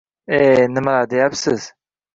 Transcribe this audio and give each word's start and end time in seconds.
E, 0.37 0.37
nimlar 0.73 1.09
deyapsiz 1.09 1.73